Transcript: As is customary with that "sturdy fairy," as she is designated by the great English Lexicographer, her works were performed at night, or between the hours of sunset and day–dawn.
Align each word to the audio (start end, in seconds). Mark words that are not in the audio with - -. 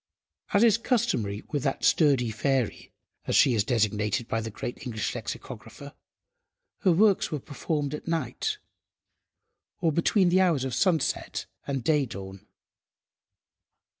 As 0.51 0.63
is 0.63 0.79
customary 0.79 1.43
with 1.51 1.61
that 1.61 1.83
"sturdy 1.85 2.31
fairy," 2.31 2.91
as 3.27 3.35
she 3.35 3.53
is 3.53 3.63
designated 3.63 4.27
by 4.27 4.41
the 4.41 4.49
great 4.49 4.83
English 4.83 5.13
Lexicographer, 5.13 5.93
her 6.79 6.91
works 6.91 7.31
were 7.31 7.39
performed 7.39 7.93
at 7.93 8.07
night, 8.07 8.57
or 9.79 9.91
between 9.91 10.29
the 10.29 10.41
hours 10.41 10.63
of 10.65 10.73
sunset 10.73 11.45
and 11.67 11.83
day–dawn. 11.83 12.47